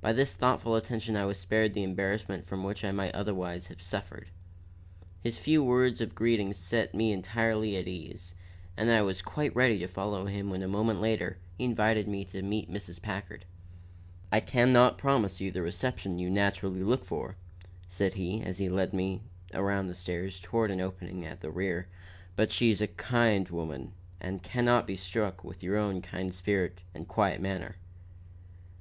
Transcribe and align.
By 0.00 0.12
this 0.12 0.34
thoughtful 0.34 0.74
attention 0.74 1.14
I 1.16 1.26
was 1.26 1.38
spared 1.38 1.74
the 1.74 1.84
embarrassment 1.84 2.44
from 2.44 2.64
which 2.64 2.84
I 2.84 2.90
might 2.90 3.14
otherwise 3.14 3.68
have 3.68 3.80
suffered. 3.80 4.26
His 5.22 5.38
few 5.38 5.62
words 5.62 6.00
of 6.00 6.12
greeting 6.12 6.52
set 6.54 6.92
me 6.92 7.12
entirely 7.12 7.76
at 7.76 7.84
my 7.86 7.90
ease, 7.92 8.34
and 8.76 8.90
I 8.90 9.02
was 9.02 9.22
quite 9.22 9.54
ready 9.54 9.78
to 9.78 9.86
follow 9.86 10.26
him 10.26 10.50
when 10.50 10.64
a 10.64 10.66
moment 10.66 11.00
later 11.00 11.38
he 11.56 11.62
invited 11.66 12.08
me 12.08 12.24
to 12.24 12.42
meet 12.42 12.68
Mrs. 12.68 13.00
Packard. 13.00 13.44
"I 14.32 14.40
can 14.40 14.72
not 14.72 14.98
promise 14.98 15.40
you 15.40 15.50
just 15.50 15.54
the 15.54 15.62
reception 15.62 16.18
you 16.18 16.30
naturally 16.30 16.82
look 16.82 17.04
for," 17.04 17.36
said 17.86 18.14
he, 18.14 18.40
as 18.42 18.58
he 18.58 18.68
led 18.68 18.92
me 18.92 19.20
around 19.54 19.86
the 19.86 19.94
stairs 19.94 20.40
toward 20.40 20.72
an 20.72 20.80
opening 20.80 21.24
at 21.24 21.42
their 21.42 21.50
rear, 21.52 21.86
"but 22.34 22.50
she's 22.50 22.82
a 22.82 22.88
kind 22.88 23.48
woman 23.50 23.92
and 24.20 24.42
can 24.42 24.64
not 24.64 24.80
but 24.82 24.86
be 24.88 24.96
struck 24.96 25.44
with 25.44 25.62
your 25.62 25.76
own 25.76 26.02
kind 26.02 26.34
spirit 26.34 26.80
and 26.92 27.06
quiet 27.06 27.40
manner." 27.40 27.76